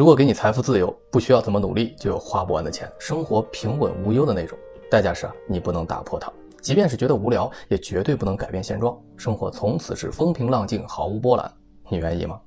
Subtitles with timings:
[0.00, 4.58] 如果给你财富自由，不需要怎么努力就有花不完的钱，生活平稳无忧的那种，
[4.90, 6.32] 代价是，你不能打破它。
[6.62, 11.52] 即便是觉得无聊，也绝对不能改变现状，生活从此是风平浪静，毫无波澜。
[11.90, 12.40] 你愿意吗？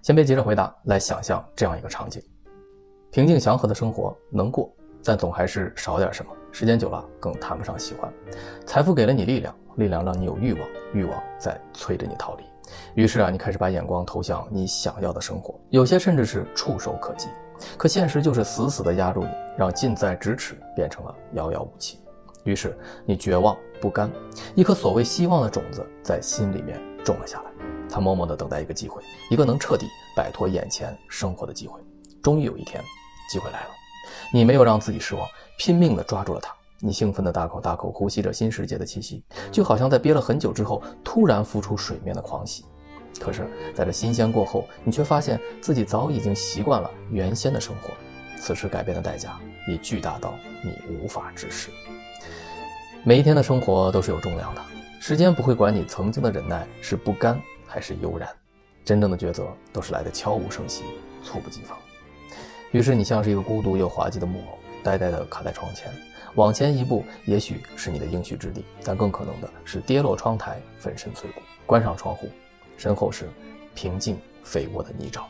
[0.00, 2.22] 先别急着回答，来想象这样一个场景：
[3.10, 4.72] 平静祥和的生活能过，
[5.02, 6.30] 但总还是少点什么。
[6.52, 8.08] 时间久了，更谈不上喜欢。
[8.64, 10.62] 财富给了你力量，力量让你有欲望，
[10.94, 12.44] 欲望在催着你逃离。
[12.94, 17.28] 于是啊，你开始把眼光投向你想要的生活，有些甚至是触手可及。
[17.76, 21.98] 可现实就是死死地压住你，让近在咫尺变成了遥遥无期。
[22.44, 24.10] 于是你绝望不甘，
[24.54, 27.50] 一颗所谓希望的种子在心里面种了下来。
[27.88, 29.86] 他默默地等待一个机会，一个能彻底
[30.16, 31.80] 摆脱眼前生活的机会。
[32.22, 32.82] 终于有一天，
[33.30, 33.70] 机会来了。
[34.32, 35.24] 你没有让自己失望，
[35.56, 36.52] 拼命地抓住了它。
[36.84, 39.22] 你兴奋地大口大口呼吸着新世界的气息，
[39.52, 42.64] 就好像在憋了很久之后突然浮出水面的狂喜。
[43.20, 47.90] 可是，在这新鲜过后，你却发现自己早已经习惯了原先的生活。
[48.36, 51.70] 此时改变的代价已巨大到你无法直视。
[53.04, 54.60] 每一天的生活都是有重量的，
[54.98, 57.40] 时间不会管你曾经的忍耐是不甘。
[57.64, 58.28] 还是悠然，
[58.84, 60.82] 真正的抉择都是来的悄无声息、
[61.22, 61.78] 猝不及防。
[62.72, 65.90] 于是你像是一个孤独又滑稽的木偶，呆呆地卡在窗前。
[66.34, 71.42] 往前一步，也许是你的应许之地，但更可能的是跌落窗台，粉身碎骨。
[71.66, 72.28] 关上窗户，
[72.76, 73.28] 身后是
[73.74, 75.22] 平静肥沃的泥沼。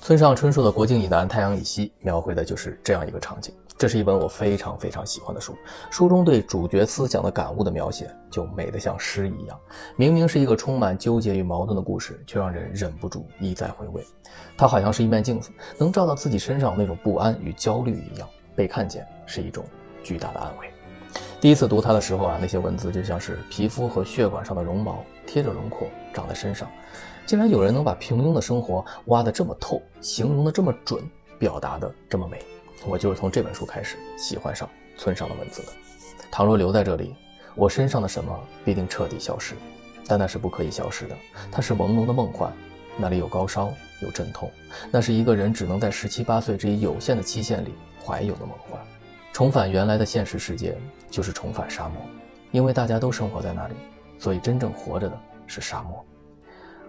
[0.00, 3.52] 村上春树的《国境以南，太阳以西》描绘的就是这样一个场景。
[3.76, 5.56] 这是一本我非常非常喜欢的书，
[5.90, 9.56] 书中对主角思想的感悟的描写就美得像诗一样。
[9.96, 14.04] 明明是一个充满纠结与矛盾的故事，却让人忍不住一再回味。
[14.56, 18.28] 它好像是一面镜子，能照到自己身上那种不安与焦虑一样。
[18.58, 19.64] 被看见是一种
[20.02, 20.68] 巨大的安慰。
[21.40, 26.68] 第一次读它的时候啊，那些文字就像是皮肤和血管上的绒毛，贴着轮廓长在身上。
[27.24, 32.42] 竟然有人能把平庸的生活挖得这么透，形容得这么准，表达得这么美。
[32.84, 35.68] 我就是从这本书开始喜欢上村上的文字的。
[36.28, 37.14] 倘若留在这里，
[37.54, 39.54] 我身上的什么必定彻底消失，
[40.08, 41.14] 但那是不可以消失的。
[41.52, 42.52] 它是朦胧的梦幻，
[43.00, 43.72] 那里有高烧，
[44.02, 44.50] 有阵痛，
[44.90, 47.72] 那是一个人只能在十七八岁这一有限的期限里
[48.04, 48.80] 怀有的梦幻。
[49.32, 50.76] 重返原来的现实世界，
[51.08, 52.02] 就是重返沙漠，
[52.50, 53.74] 因为大家都生活在那里，
[54.18, 55.16] 所以真正活着的
[55.46, 56.04] 是沙漠。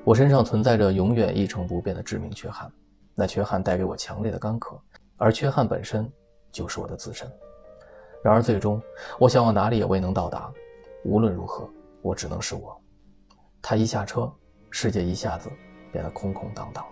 [0.04, 2.72] 我身上存在着永远一成不变的致命缺憾，
[3.14, 4.82] 那缺憾带给我强烈的干渴。
[5.18, 6.12] 而缺憾本身
[6.52, 7.30] 就是我的自身。
[8.24, 8.82] 然而最终，
[9.20, 10.52] 我想往哪里也未能到达。
[11.04, 11.70] 无论如何，
[12.02, 12.76] 我只能是我。
[13.62, 14.32] 他一下车，
[14.72, 15.50] 世界一下子
[15.92, 16.86] 变得空空荡荡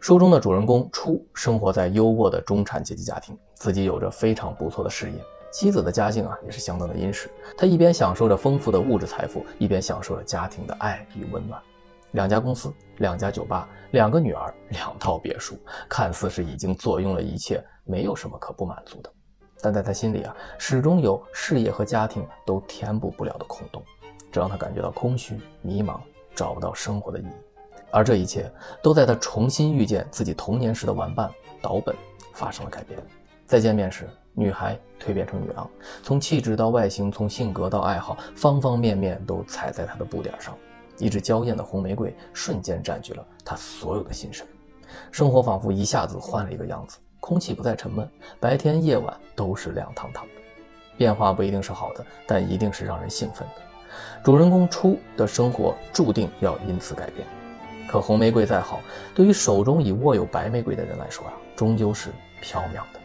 [0.00, 5.18] 书中的主人公初生活在优渥的中产阶级家庭，自己有着非常不错的事业，
[5.50, 7.30] 妻子的家境啊也是相当的殷实。
[7.56, 11.58] 他一边享受着丰富的物质财富，一边享受着家庭的爱与温暖。
[12.10, 15.58] 两家公司，两家酒吧，两个女儿，两套别墅，
[15.88, 19.10] 看似是已经坐拥了一切，没有什么可不满足的。
[19.62, 23.82] 但在他心里啊，始终有事业和家庭都填补不了的空洞，
[24.30, 25.98] 这让他感觉到空虚、迷茫，
[26.34, 27.32] 找不到生活的意义。
[27.94, 28.50] 而这一切
[28.82, 31.30] 都在他重新遇见自己童年时的玩伴
[31.62, 31.94] 岛本
[32.32, 32.98] 发生了改变。
[33.46, 35.70] 再见面时，女孩蜕变成女郎，
[36.02, 40.56] 从气质到外形，从性格到爱好，方方面面都踩在他的步点上。
[40.98, 44.44] 一支娇艳的红玫瑰瞬间占据了他所有的心神，
[45.12, 50.32] 生活仿佛一下子换了一个样子，空气不再沉闷，白天夜晚都是亮堂堂的。
[50.96, 53.54] 变化不一定是好的，但一定是让人兴奋的。
[54.24, 57.24] 主人公初的生活注定要因此改变。
[57.88, 58.80] 可红玫瑰再好，
[59.14, 62.10] 对于手中已握有白玫瑰的人来说啊，终究是
[62.42, 63.00] 缥缈的。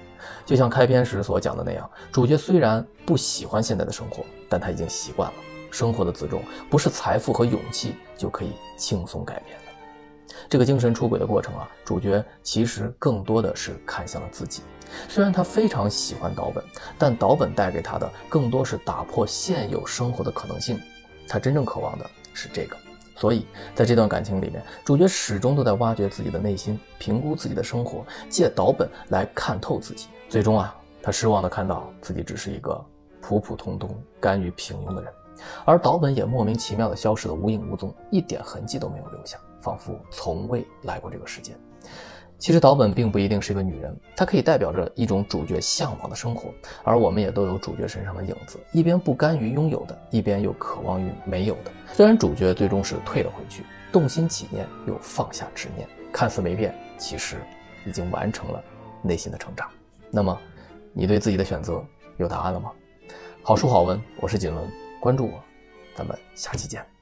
[0.45, 5.35] 就像开篇时所讲的那样，主角虽然不喜欢现在的生活，但他已经习惯了。
[5.71, 10.35] 生活的自重不是财富和勇气就可以轻松改变的。
[10.49, 14.63] 这个精神出轨的过程啊，主角其实更多的是看向了自己。
[15.07, 16.63] 虽然他非常喜欢岛本，
[16.97, 20.79] 但岛本带给他的更多是打破现有生活的可能性。
[21.27, 22.75] 他真正渴望的是这个。
[23.19, 30.07] 所以在这段感情里面，主角始终都在挖掘自己的内心，评估自己的生活，借岛本来看透自己。
[30.29, 30.73] 最终啊，
[31.03, 32.81] 他失望的看到自己只是一个
[33.19, 35.11] 普普通通、甘于平庸的人。
[35.65, 41.53] 而岛本也莫名其妙的消失的无影无踪，一点痕迹都没有留下，仿佛从未来过这个世界。
[42.39, 46.53] 其实岛本并不一定是一个女人，她可以代表着一种主角向往的生活，
[46.85, 51.71] 而我们也都有主角身上的影子，一边不甘于拥有的，一边又渴望于没有的。
[51.93, 57.35] 虽然主角最终是退了回去，动心起念又放下执念，看似没变，其实
[57.85, 58.63] 已经完成了
[59.01, 59.69] 内心的成长。
[60.09, 60.35] 那么，
[60.93, 61.83] 你对自己的选择
[62.15, 62.71] 有答案了吗？
[63.43, 64.65] 好书好文，我是锦纶。
[65.01, 65.43] 关注我，
[65.93, 66.98] 咱们下期见。